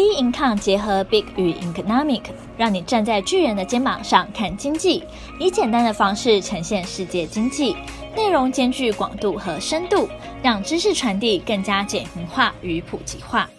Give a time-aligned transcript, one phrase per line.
[0.00, 2.22] B Income 结合 Big 与 Economic，
[2.56, 5.04] 让你站在巨人的肩膀上看经济，
[5.38, 7.76] 以简单的方式呈现世界经济，
[8.16, 10.08] 内容兼具广度和深度，
[10.42, 13.50] 让知识传递更加简明化与普及化。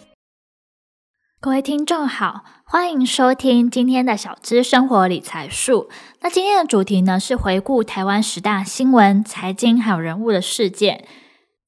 [1.40, 5.88] 各位听众好，欢迎收听今天的小资生活理财术。
[6.22, 11.04] 那今天的主题呢，是回顾台湾十大新闻、财经还有人物的事件。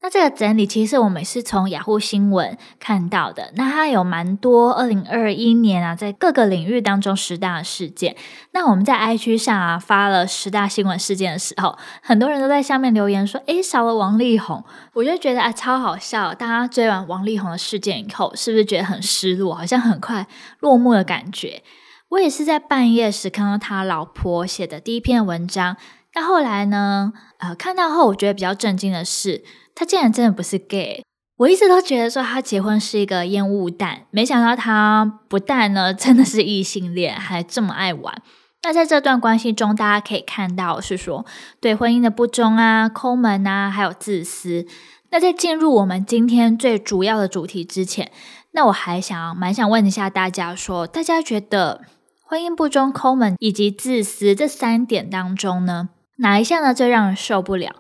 [0.05, 3.51] 那这个整理其实我们是从雅虎新闻看到的。
[3.55, 8.15] 那它有蛮多二零二一年啊，在各个领域当中十大事件。
[8.51, 14.63] 那我们在 IG 上啊发了十大新闻事件的时候，很多人都在下面留言说：“诶，少了王力宏。”
[14.93, 16.35] 我就觉得啊，超好笑。
[16.35, 19.55] 大家追完王力宏的事件以后，是不是觉得很失落？
[19.55, 20.27] 好像很快
[20.61, 21.63] 落幕的感觉。
[22.11, 25.79] 我也是在半夜时看到他老婆写的第一篇文章。
[26.15, 27.13] 那后来呢？
[27.39, 29.45] 呃，看到后我觉得比较震惊的是。
[29.77, 31.05] 他竟然真的不是 gay，
[31.37, 38.23] 我一直都觉得说他结婚是一个烟雾弹，没想到他不但呢真的是异性恋，还这么爱玩。
[38.63, 41.27] 那在这段关系中，大家可以看到是说
[41.61, 44.65] 对婚姻的不忠啊、抠门啊，还有自私。
[45.11, 48.13] 那在进入我们今天最主要的主题之前，
[48.53, 51.83] 那我还想蛮想问一下大家说，大家觉得
[52.23, 57.75] 婚姻不忠、抠门以及自私这三点当中呢，哪一项呢最让人受不了？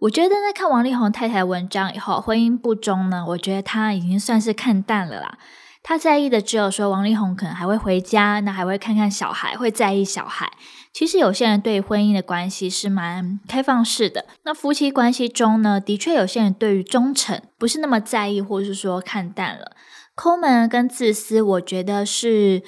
[0.00, 5.38] 我觉得在看王力宏太太文章以后，婚姻不忠呢，我觉得他已经算是看淡了啦。
[5.82, 10.50] 他在意的只有说王力宏可能还会回家，那还会看看小孩，会在意小孩。
[10.92, 14.26] 其实有些人对婚姻的关系是蛮开放式的。
[14.44, 19.72] 那夫妻关系中呢，的确有些人对于忠诚不是那么在意，或是说看淡了。
[20.14, 22.62] 抠门跟自私，我觉得是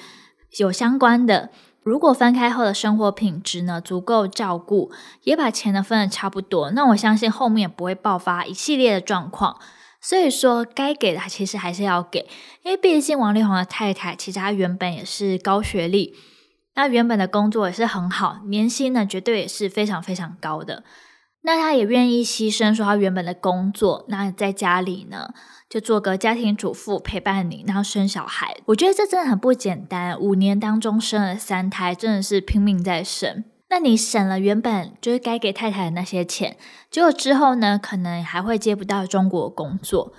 [0.57, 1.49] 有相关的。
[1.83, 4.91] 如果分开后的生活品质呢，足够照顾，
[5.23, 9.59] 也把钱呢分得差不多，那我相信后面也不会爆发一系列的状况。
[10.01, 12.27] 所以说，该给的其实还是要给，
[12.63, 16.13] 因为毕竟王力宏的太太其实她原本也是高学历，
[16.75, 20.83] 那原本的工作也是很好，年薪呢绝对也是非常非常高的。
[21.43, 25.33] 那她也愿意牺牲说她原本的工作，那在家里呢，
[25.73, 28.55] 就做个家庭主妇陪伴你，然后生小孩。
[28.65, 30.15] 我觉得这真的很不简单。
[30.19, 33.43] 五年当中生了三胎，真的是拼命在生。
[33.69, 36.57] 那你省了原本就是该给太太的那些钱，
[36.91, 40.13] 结果之后呢，可能还会接不到中国工作。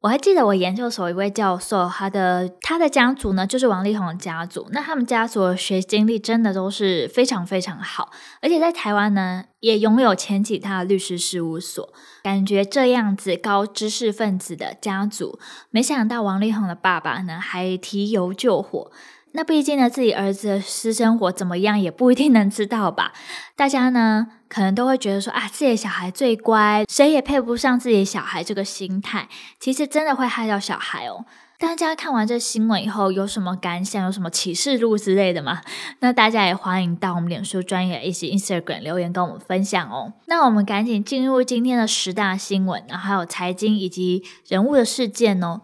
[0.00, 4.66] 我还记得我研究所一位教授，他的他的家族呢，就是王力宏的家族。
[4.72, 11.92] 那他们家族的学习经历真的都是非常非常好，而且在台湾呢，也拥有前几大律师事务所。
[12.22, 15.38] 感觉这样子高知识分子的家族，
[15.68, 18.90] 没想到王力宏的爸爸呢，还提油救火。
[19.32, 23.12] 那毕竟呢，自己儿子的私生活怎么样也不一定能知道吧？
[23.54, 29.28] 大家呢可能都会觉得说啊，自己的小孩最乖，谁也配不上自己的小孩这个心态，
[29.60, 31.24] 其实真的会害到小孩哦。
[31.58, 34.02] 大家看完这新闻以后有什么感想？
[34.02, 35.60] 有什么启示录之类的吗？
[35.98, 40.14] 那大家也欢迎到我们脸书专业以及 Instagram 留言跟我们分享哦。
[40.24, 45.60] 那我们赶紧进入今天的十大新闻，然后还有财经以及人物的事件哦。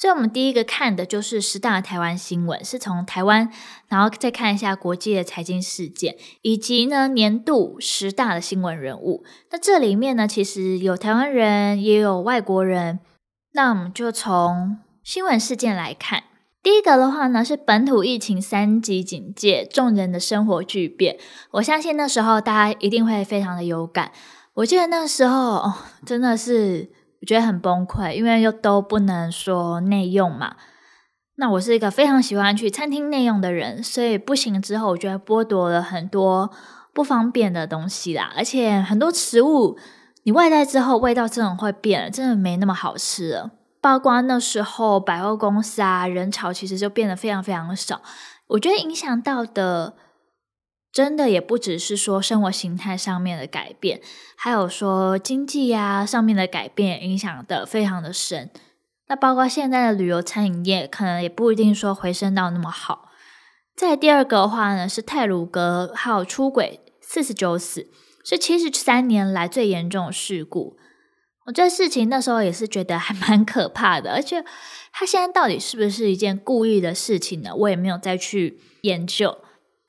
[0.00, 3.50] 所以，我们第一个看的就是十大台湾新闻，是从台湾，
[3.88, 9.24] 然后再看一下国际的财经事件，以及呢年度十大的新闻人物。
[9.50, 13.00] 那这里面呢，其实有台湾人，也有外国人。
[13.54, 16.22] 那我们就从新闻事件来看，
[16.62, 21.18] 第一个的话呢，是本土疫情三级警戒，众人的生活巨变。
[21.50, 24.12] 我相信那时候大家一定会非常的有感。
[24.54, 25.72] 我记得那时候，
[26.06, 26.92] 真的是。
[27.20, 30.56] 我觉得很崩溃，因为又都不能说内用嘛。
[31.36, 36.50] 那我是一个非常喜欢去餐厅内用的人，所以不行之后，我觉得剥夺了很多
[36.92, 38.32] 不方便的东西啦。
[38.36, 39.78] 而且很多食物
[40.24, 43.50] 你外带之后，味道真的会变，真的没那么好吃了。
[43.80, 48.02] 包括那时候百货公司啊，人潮其实就变得非常非常少。
[48.48, 49.94] 我觉得影响到的。
[50.98, 54.00] 真的也不只是说生活形态上面的改变，
[54.34, 58.50] 还有说经济呀上面的改变，影响的非常的深。
[59.06, 63.12] 那包括现在的旅游餐饮业，可能也不一定说回升到那么好。
[63.76, 67.86] 再第二个的话呢，是泰鲁阁号出轨四十九死，
[68.24, 70.76] 是七十三年来最严重的事故。
[71.46, 74.44] 我这事情那时候也是觉得还蛮可怕的，而且
[74.92, 77.54] 他现在到底是不是一件故意的事情呢？
[77.54, 79.38] 我也没有再去研究。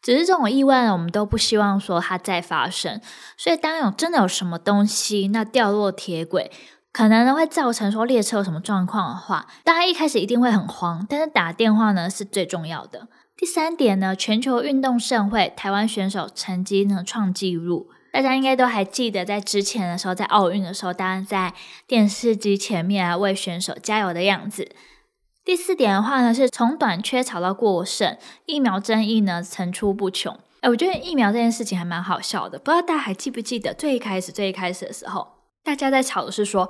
[0.01, 3.01] 只是这种意外呢，我们都不希望说它再发生。
[3.38, 6.51] 所以，当有真的有什么东西那掉落铁轨，
[6.92, 11.06] 可能呢会造成说列车有什么状况的话，大家一开始一定会很慌。
[11.10, 13.07] 但是打电话呢是最重要的。
[13.36, 17.90] 第三点呢，全球运动盛会，台湾选手成绩呢创纪录。
[18.12, 21.54] 大家应该都还记得，在之前的时候，在奥运的时候，大家在
[21.86, 24.72] 电视机前面啊为选手加油的样子。
[25.50, 28.16] 第四点的话呢，是从短缺炒到过剩，
[28.46, 30.38] 疫苗争议呢层出不穷。
[30.60, 35.28] 哎，我觉得疫苗这件事情还蛮好笑的，不知道大家还记不记得最一开始最一开始的时候，
[35.63, 36.69] 大家在吵的是说。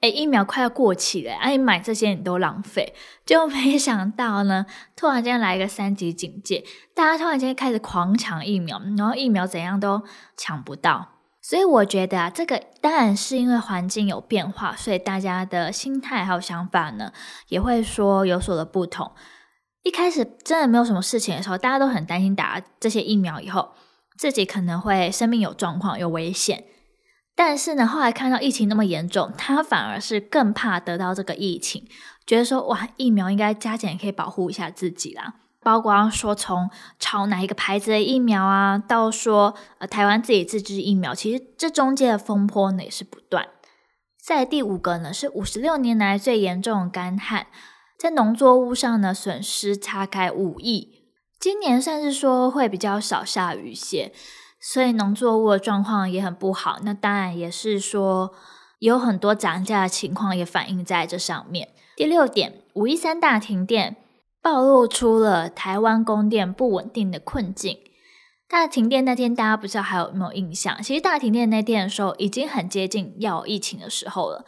[0.00, 2.94] 诶，疫苗快要过期了，哎，买这些你都浪费，
[3.24, 6.64] 就没想到呢，突然间来一个三级警戒，
[6.94, 10.02] 大家突然间开始狂抢疫苗，然后疫苗怎样都
[10.36, 11.15] 抢不到，
[11.48, 17.12] 所以我觉得啊，这个当然是因为环境有变化，所以大家的心态还有想法呢，
[17.46, 19.12] 也会说有所的不同。
[19.84, 23.74] 一开始真的没有什么事情的时候，大家都很担心打这些疫苗以后，
[24.18, 26.64] 自己可能会生命有状况、有危险。
[27.36, 31.86] 但是呢，后来看到疫情那么严重，他反而是更怕得到这个疫情，
[32.26, 35.34] 觉得说哇，疫苗应该加减可以保护一下自己啦。
[35.66, 36.70] 包括说从
[37.00, 43.48] 炒哪一个牌子的疫苗啊，到说呃台湾自己自制疫苗，其实这中间的风波呢也是不断。
[44.24, 47.48] 在第五个呢，是五十六年来最严重的干旱，
[47.98, 51.10] 在农作物上呢损失差开五亿，
[51.40, 54.12] 今年算是说会比较少下雨些。
[54.60, 58.32] 所以农作物的状况也很不好，那当然也是说
[58.78, 61.70] 有很多涨价的情况也反映在这上面。
[61.96, 63.96] 第六点，五一三大停电
[64.46, 67.80] 暴露出了台湾供电不稳定的困境。
[68.48, 70.80] 大停电那天，大家不知道还有没有印象？
[70.80, 74.44] 其实大停电那天的时候，已经很接近要疫情的时候了。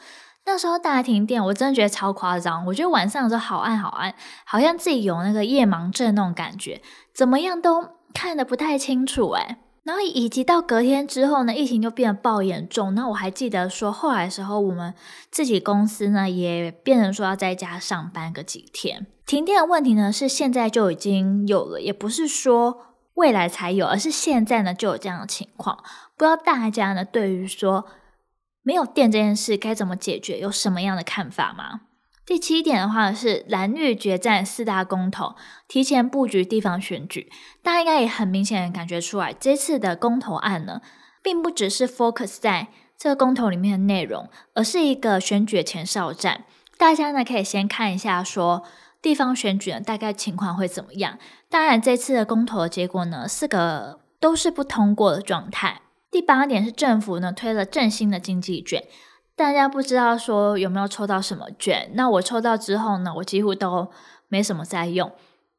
[0.47, 2.65] 那时候大停电，我真的觉得超夸张。
[2.67, 4.15] 我觉得晚上的时候好暗好暗，
[4.47, 6.81] 好像自己有那个夜盲症那种感觉，
[7.13, 7.85] 怎么样都
[8.15, 9.59] 看得不太清楚哎。
[9.89, 12.95] 然后以及到隔天之后呢，疫情就变得爆严重。
[12.95, 14.93] 那我还记得说，后来的时候，我们
[15.31, 19.07] 自己公司呢也变成说要在家上班个几天。
[19.25, 25.83] 停电的问题呢是现在就已经有了，也不是说未来才有，而是现在呢就有这样的情况。
[26.19, 27.87] 不知道大家呢对于说
[28.63, 31.81] 没有电这件事该怎么解决，有什么样的看法吗？
[32.29, 35.35] 第七点的话是蓝绿决战四大公投，
[35.67, 37.33] 提前布局地方选举。
[37.63, 40.83] 大家应该也很明显的感觉出来，这次的公投案呢，
[41.23, 46.45] 并不只是 focus 在这个公投里面的内容，而是一个选举前哨战。
[46.77, 48.63] 大家呢可以先看一下，说
[49.01, 51.19] 地方选举呢大概情况会怎么样。
[51.49, 55.81] 当然，这次的公投的结果呢，四个都是不通过的状态。
[56.11, 58.85] 第八点是政府呢推了振兴的经济卷。
[59.39, 61.89] 大家不知道说有没有抽到什么券？
[61.95, 63.89] 那我抽到之后呢，我几乎都
[64.27, 65.13] 没什么在用，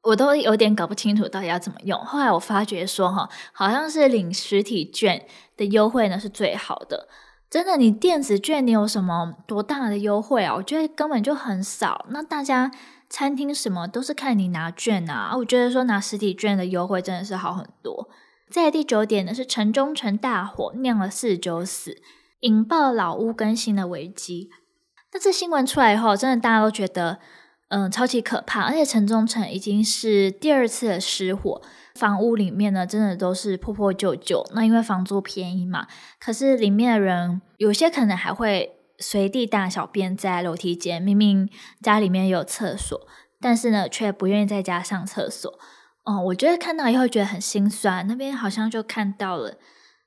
[0.03, 1.97] 我都有点搞不清楚到底要怎么用。
[2.03, 7.07] 后来我发觉说，哈，好像是领实体券的优惠呢是最好的。
[7.49, 10.53] 真的，你电子券你有什么多大的优惠啊？
[10.55, 12.05] 我觉得根本就很少。
[12.09, 12.69] 那大家
[13.09, 18.09] 餐厅什么都是看你拿券啊，我觉得说拿实体券的优惠真的是好很多。
[18.51, 22.01] 在第九点呢，是城中城大火酿了四九死。
[22.41, 24.49] 引爆老屋更新的危机。
[25.11, 27.19] 那这新闻出来以后，真的大家都觉得，
[27.69, 28.61] 嗯、超级可怕。
[28.61, 31.61] 而且城中城已经是第二次的失火，
[31.95, 34.45] 房屋里面呢，真的都是破破旧旧。
[34.53, 35.87] 那因为房租便宜嘛，
[36.19, 41.49] 可是里面的人有些可能还会随地大小便在楼梯间，明明
[41.81, 43.07] 家里面有厕所，
[43.41, 45.51] 但是呢，却不愿意在家上厕所。
[46.03, 48.05] 哦，我觉得看到以后觉得很心酸。
[48.07, 49.57] 那边好像就看到了。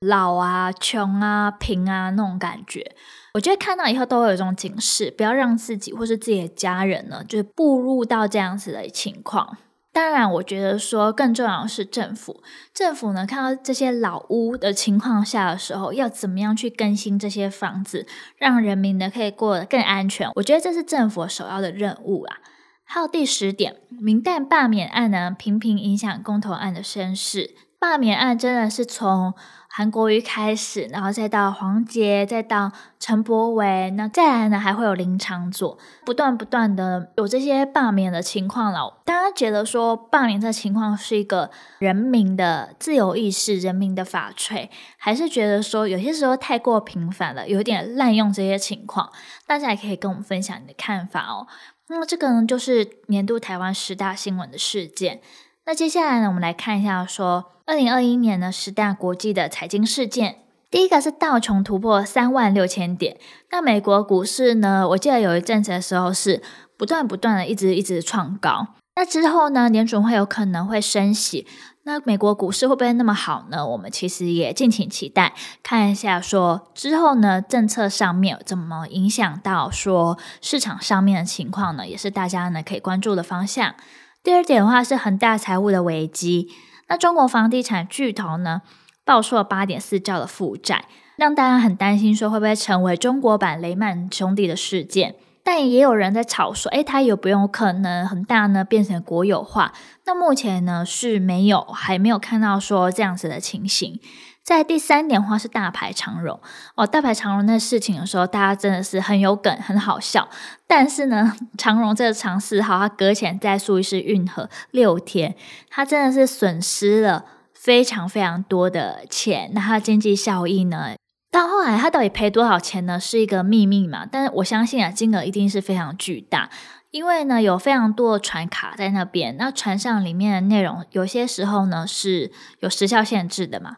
[0.02, 2.94] 老啊、穷啊、贫啊那种感觉，
[3.34, 9.56] 我觉得看到以后都会有一种警示，不要让自己或是自己的家人呢，就是步入到这样子的情况。
[9.92, 12.42] 当然，我觉得说更重要的是政府，
[12.74, 18.06] 政府呢看到这些老屋的情况下的时候，要怎么样去更新这些房子，
[18.36, 20.30] 让人民呢可以过得更安全。
[20.36, 22.38] 我觉得这是政府首要的任务啊。
[22.84, 29.34] 还有第十点，民代罢免案呢频频影响公投案的声势，罢免案真的是从。
[29.74, 32.70] 韩国瑜开始，然后再到黄捷，再到
[33.00, 39.00] 陈柏惟，那再来呢还会有林长佐，不断不断的有这些罢免的情况了。
[39.06, 49.10] 大家觉得说罢免这情况是一个人民的自由意识、人民的法槌，还是觉得说有些时候太过频繁了，有点滥用这些情况？
[49.46, 51.46] 大家也可以跟我们分享你的看法哦。
[51.88, 55.22] 那么这个呢，就是年度台湾十大新闻的事件。
[55.64, 60.38] 那接下来呢，我们来看一下说，二零二一年呢十大国际的财经事件。
[60.72, 63.16] 第一个是道琼突破三万六千点。
[63.52, 66.42] 那美国股市呢，我记得有一阵子的时候是
[66.76, 68.68] 不断不断的一直一直创高。
[68.96, 71.46] 那之后呢，联准会有可能会升息。
[71.84, 73.64] 那美国股市会不会那么好呢？
[73.64, 81.86] 我们其实也敬请期待，看一下说之后呢，政策上面怎么影响到说市场上面的情况呢？
[81.86, 83.76] 也是大家呢可以关注的方向。
[84.22, 86.48] 第二点的话是恒大财务的危机，
[86.86, 88.62] 那中国房地产巨头呢
[89.04, 90.84] 爆出了八点四兆的负债，
[91.16, 95.16] 让大家很担心说会不会成为中国版雷曼兄弟的事件。
[95.42, 99.72] 但也有人在吵说，诶，它有不有可能恒大呢变成国有化？
[100.06, 103.98] 那目前呢是没有，还没有看到说这样子的情形。
[104.44, 106.40] 在第三点的话是大排长荣
[106.74, 110.28] 哦，大排长荣那事情的时候，大家真的是很有梗，很好笑。
[110.66, 115.36] 但是呢， 长荣这个长四号，它搁浅在苏伊士运河六天，
[115.70, 119.52] 它真的是损失了非常非常多的钱。
[119.54, 120.96] 那它经济效益呢？
[121.30, 122.98] 到后来它到底赔多少钱呢？
[122.98, 124.04] 是一个秘密嘛。
[124.10, 126.50] 但是我相信啊，金额一定是非常巨大，
[126.90, 133.76] 因为呢有非常多的船卡在那边，那船上里面的内容有些时候呢是有时效限制的嘛。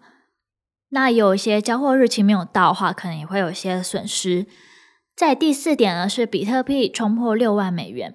[0.95, 4.47] 那有一些交货日期没有到的话，可能也会有一些损失。
[5.17, 8.15] 在第四点呢，是比特币冲破六万美元，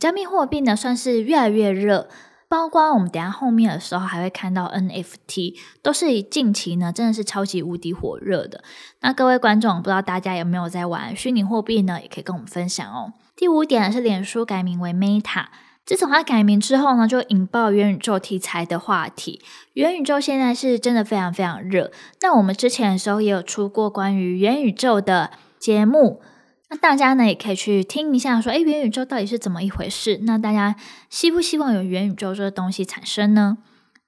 [0.00, 2.08] 加密货币呢算是越来越热，
[2.48, 8.64] 包括我们等下后面的时候还会看到 NFT，都是近期呢真的是超级无敌火热的。
[9.02, 12.00] 那各位观众，不知道大家有没有在玩虚拟货币呢？
[12.00, 13.12] 也可以跟我们分享哦。
[13.36, 15.44] 第五点呢是脸书改名为 Meta。
[15.86, 19.42] 自从它改名之后呢，就引爆元宇宙题材的话题。
[19.74, 21.90] 元宇宙现在是真的非常非常热。
[22.22, 26.22] 那我们之前的时候也有出过关于元宇宙的节目，
[26.70, 30.20] 那大家呢也可以去听一下说，说诶，元宇宙到底是怎么一回事？
[30.22, 30.74] 那大家
[31.10, 33.58] 希不希望有元宇宙这个东西产生呢？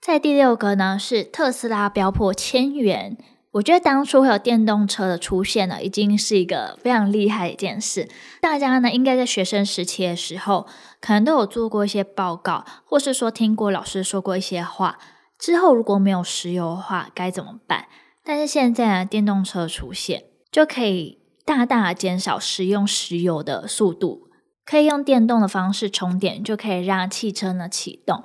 [0.00, 3.18] 在第六个呢是特斯拉飙破千元。
[3.56, 8.06] 我觉得当初会有电动车的出现呢，已经是一个非常厉害的一件事。
[8.40, 10.66] 大家呢，应该在学生时期的时候，
[11.00, 14.98] 可能都有做过一些报告，或是说听过老师说过一些话。
[15.38, 17.86] 之后如果没有石油的话，该怎么办？
[18.22, 24.28] 但是现在呢，电动车出现，就可以大大减少使用石油的速度，
[24.66, 28.22] 可以用电动的方式充电，就可以让汽车呢启动。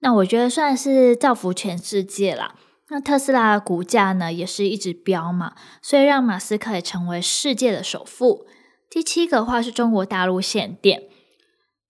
[0.00, 2.54] 那我觉得算是造福全世界啦。
[2.90, 8.46] 那特斯拉的股价呢，也是一直飙嘛，所以让马斯克也成为世界的首富。
[8.88, 11.02] 第七个话是中国大陆限电，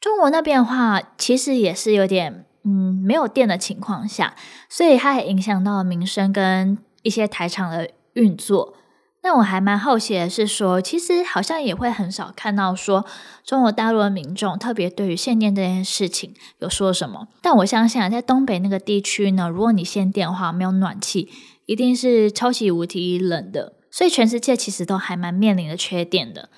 [0.00, 4.34] 中国那边的话其实也是有点嗯没有电的情况下，
[4.68, 8.74] 所以它也影响到民生跟一些台厂的运作。
[9.20, 13.04] 那我还蛮好奇的是说，其实好像也会很少看到说
[13.44, 17.26] 中国大陆的民众特别对于限电这件事情有说什么。
[17.42, 21.28] 但我相信啊，在东北那个地区呢，如果你限电的话，没有暖气，
[21.66, 23.74] 一定是超级无敌冷的。
[23.90, 26.50] 所以全世界其实都还蛮面临的缺电的。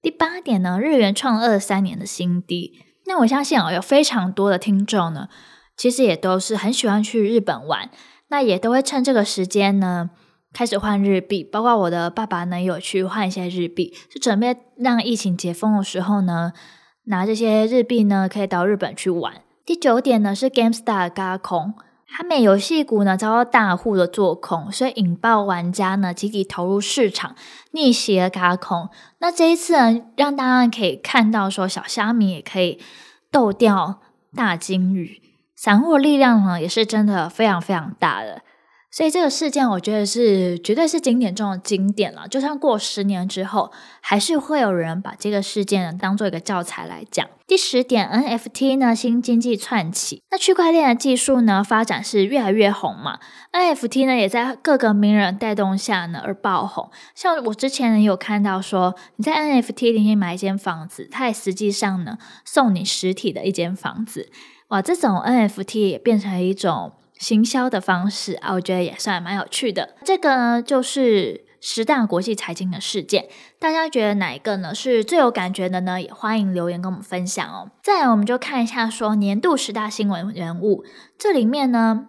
[0.00, 2.72] 第八点呢，日元创二三年的新低。
[3.06, 5.28] 那我相信啊，有非常多的听众呢，
[5.76, 7.90] 其实也都是很喜欢去日本玩，
[8.28, 10.10] 那也都会趁这个时间呢。
[10.54, 16.52] 开始换日币，包括我的爸爸呢，有去换一些日币，就准备让疫情解封的时候呢，
[17.06, 19.42] 拿这些日币呢，可以到日本去玩。
[19.66, 21.74] 第九点呢是 GameStar 轧空，
[22.06, 27.34] 他们游戏股呢遭到大户的做空，所以引爆玩家呢集体投入市场，
[27.72, 28.88] 逆袭轧空。
[29.18, 32.78] 那这一次呢，让大家可以看到说，小虾米也可以
[33.32, 34.00] 斗掉
[34.36, 35.20] 大鲸鱼，
[35.56, 38.42] 散户的力量呢也是真的非常非常大的。
[38.94, 42.28] 所以这个事件，我觉得是绝对是经典中的经典了。
[42.28, 47.28] 就算过十年之后，还是会有人把这个事件当做一个教材来讲。
[47.44, 53.18] 第十点，NFT 呢新经济窜起，那区块链的技术呢发展是越来越红嘛
[53.52, 56.88] ，NFT 呢也在各个名人带动下呢而爆红。
[57.16, 64.30] 像我之前呢有看到说，你在 NFT 里面买一间房子，它也实际上呢送你实体的一间房子。
[64.68, 66.92] 哇，这种 NFT 也变成一种。
[67.18, 69.94] 行销的方式啊，我觉得也算蛮有趣的。
[70.04, 73.28] 这个呢，就是十大国际财经的事件，
[73.58, 76.02] 大家觉得哪一个呢是最有感觉的呢？
[76.02, 77.70] 也欢迎留言跟我们分享哦。
[77.82, 80.84] 再来，我们就看一下说年度十大新闻人物，
[81.18, 82.08] 这里面呢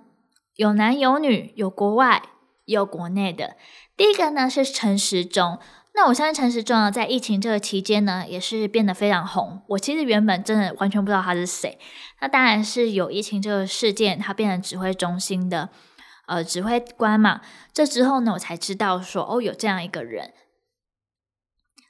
[0.55, 2.23] 有男有女，有国外，
[2.65, 3.55] 也有国内的。
[3.95, 5.59] 第一个呢是陈时中。
[5.95, 9.61] 那我相信陈时中呢，在疫情这个期间呢，也是变得非常红。
[9.69, 11.79] 我其实原本真的完全不知道他是谁。
[12.19, 15.69] 那当然是有疫情这个事件，他变成指挥中心的
[16.27, 17.39] 呃指挥官嘛。
[17.73, 20.33] 这之后呢，我才知道说哦，有这样一个人。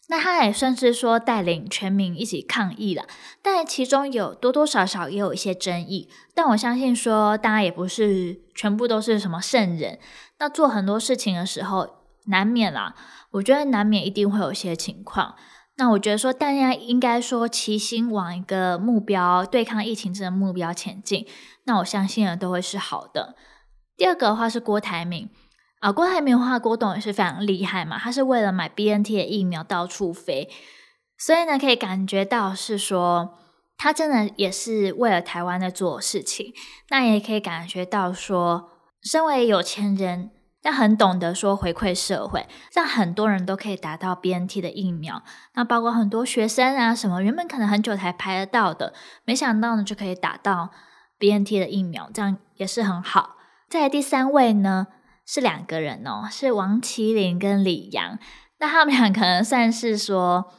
[0.08, 3.08] 那他也算是说带领全民一起抗疫了，
[3.42, 6.12] 但其中有多多少少也有一些争议。
[6.36, 9.98] 但我相信说，大家也不是全部都是什么圣人。
[10.38, 12.96] 那做很多事情的时候，难免啦。
[13.36, 15.36] 我觉得难免一定会有些情况，
[15.76, 21.28] 那我觉得说大家应该说齐心往一个目标，对抗疫情这个目标前进，
[21.66, 23.36] 那我相信呢都会是好的。
[23.98, 25.30] 第二个的话是郭台铭
[25.80, 30.50] 啊，郭台铭的话，郭董也是非常厉害嘛，他是为了买 BNT 的疫苗到处飞，
[31.18, 33.38] 所以呢可以感觉到是说
[33.78, 36.54] 他真的也是为了台湾在做事情，
[36.90, 38.70] 那也可以感觉到说
[39.04, 40.32] 身为有钱人。
[40.66, 45.22] 但很懂得说回馈社会，让很多人都可以打到 BNT 的疫苗。
[45.54, 48.92] 那包括很多学生啊，什么原本可能很久才排得到的，
[49.26, 50.72] 没想到呢就可以打到
[51.20, 53.36] BNT 的疫苗，这样也是很好。
[53.70, 54.88] 再来第三位呢
[55.24, 58.18] 是两个人哦，是王麒麟跟李阳。
[58.58, 60.52] 那他们俩可能算是说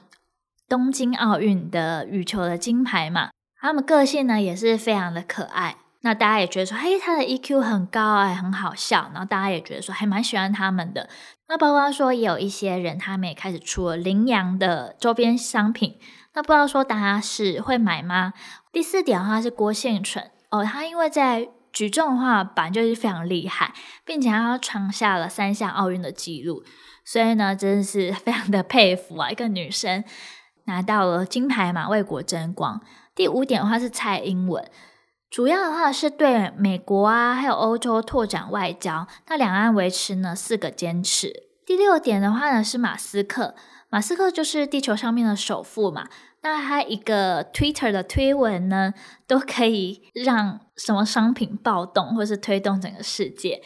[0.68, 5.78] 东京奥运的羽球的金牌嘛，他们个性呢也是非常的可爱。
[6.06, 9.10] 那大家也觉得说，嘿，他的 EQ 很高，哎，很好笑。
[9.12, 11.08] 然后大家也觉得说，还蛮喜欢他们的。
[11.48, 15.98] 那包括说，也有一些人，他们也开始出了羚羊的周边商品。
[16.34, 18.34] 那不知道说大家是会买吗？
[18.70, 26.62] 第四点的话是郭婞淳哦，他因为在举重的话，本来就是非常厉害，并且他创下了三项奥运的纪录，
[27.04, 30.04] 所以呢，真的是非常的佩服啊，一个女生
[30.66, 32.80] 拿到了金牌嘛，为国争光。
[33.16, 34.64] 第五点的话是蔡英文。
[35.30, 41.44] 主要的话是对美国啊，还有欧洲拓展外交，那两岸维持呢四个坚持。
[41.66, 43.54] 第六点的话呢是马斯克，
[43.90, 46.08] 马斯克就是地球上面的首富嘛，
[46.42, 48.94] 那他一个 Twitter 的推文呢，
[49.26, 53.62] 都可以让什么商品暴动，或是推动整个世界。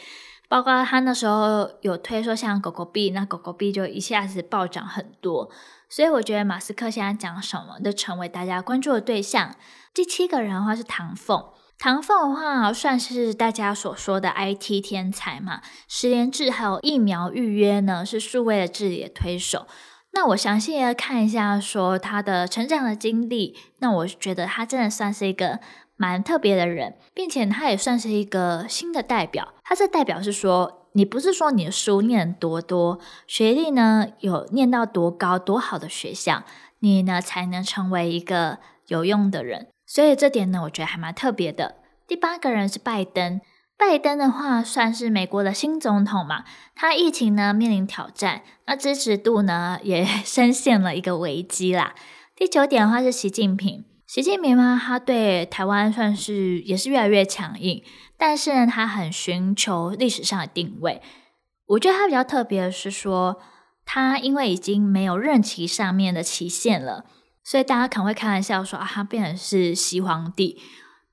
[0.49, 5.49] 包括他那时候有推说像狗狗币，那狗狗币就一下子暴涨很多。
[5.91, 9.53] 所以我觉得马斯克现在讲什么都成为大家关注的对象。
[9.93, 11.43] 第七个人的话是唐凤。
[11.77, 19.67] 唐凤的话，算是大家所说的 IT 天才嘛，十连制还有疫苗预约呢，是数位的治理的推手。
[20.13, 25.59] 那我详细的看一下，说他的成长的经历，那我觉得他真的算是一个
[25.97, 29.53] 蛮特别的人，并且他也算是一个新的代表。
[29.63, 36.43] 他这代表是说，你不是说你的书念多多，学历呢有念到多高多好的学校，
[36.79, 39.67] 你呢才能成为一个有用的人。
[39.85, 41.75] 所以这点呢，我觉得还蛮特别的。
[42.07, 43.39] 第八个人是拜登，
[43.77, 46.43] 拜登的话算是美国的新总统嘛，
[46.75, 51.95] 他疫情呢面临挑战，那支持度呢也 深陷了一个危机啦。
[52.35, 57.81] 第九点的话是习近平，习近平嘛，他对台湾算是也是越来越强硬，
[58.17, 61.01] 但是呢，他很寻求历史上的定位。
[61.65, 63.39] 我觉得他比较特别的是说，
[63.85, 67.05] 他因为已经没有任期上面的期限了。
[67.41, 70.61] 所以大家可能会开玩笑说啊，他变成是西皇帝，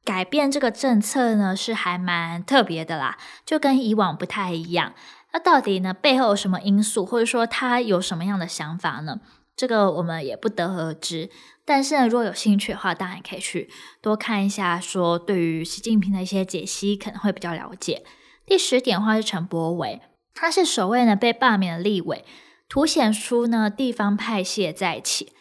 [0.04, 4.92] 改变这个政策呢是还蛮特别的啦，就跟以往不太一样。
[5.32, 9.20] 那到底呢背后有什么因素，或者说他有什么样的想法呢？
[9.54, 11.30] 这个我们也不得而知。
[11.68, 13.68] 但是呢，如果有兴趣的话，当然可以去
[14.00, 18.02] 多看一下，说对于习近平的一些解析可能会比较了解。
[18.46, 20.00] 第十点的话是陈柏伟，
[20.32, 22.24] 他是首位呢被罢免的立委，
[22.70, 25.34] 凸显出呢地方派系再起。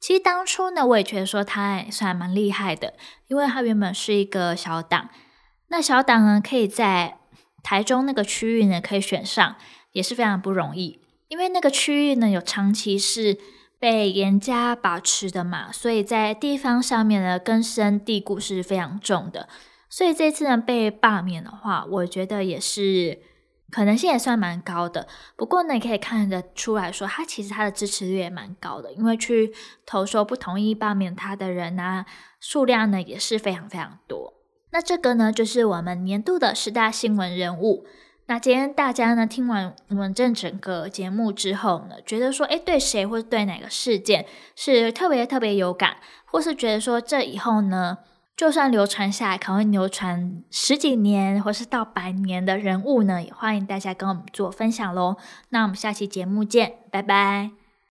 [0.00, 2.94] 其实当初呢，我也觉得说他也算蛮厉害的，
[3.28, 5.10] 因为他原本是一个小党，
[5.68, 7.18] 那小党呢可以在
[7.62, 9.56] 台中那个区域呢可以选上，
[9.92, 13.38] 也是非常不容易，因为那个区域呢有长期是
[13.84, 19.46] 被严加把持的嘛，所以在地方上面呢根深蒂固是非常重的，
[19.90, 23.20] 所以这次呢被罢免的话，我觉得也是。
[23.70, 29.52] 可能性也算蛮高的，不过呢，你可以看得出来说，他其实他的支持率也蛮高的，因为去
[29.84, 32.06] 投说不同意罢免他的人啊，
[32.40, 34.32] 数量呢也是非常非常多。
[34.70, 37.84] 那这个呢，就是我们年度的十大新闻人物。
[38.26, 44.24] 那今天大家呢听完我们这整个节目之后呢，觉得说，诶，对谁或者对哪个事件
[44.56, 47.98] 是特别特别有感，或是觉得说这以后呢，
[48.34, 55.16] 就算流传下来，可能会流传十几年，或是到百年的人物呢，也欢迎大家跟我们做分享喽。
[55.50, 57.63] 那我们下期节目见，拜拜。